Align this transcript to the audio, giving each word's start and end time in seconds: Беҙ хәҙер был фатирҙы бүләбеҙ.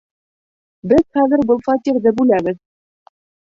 Беҙ 0.93 1.03
хәҙер 1.19 1.45
был 1.53 1.63
фатирҙы 1.69 2.17
бүләбеҙ. 2.23 2.61